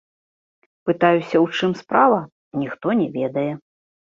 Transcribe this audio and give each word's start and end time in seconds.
Пытаюся 0.89 1.35
ў 1.43 1.59
чым 1.59 1.71
справа, 1.83 2.19
ніхто 2.63 2.87
не 3.03 3.07
ведае. 3.19 3.49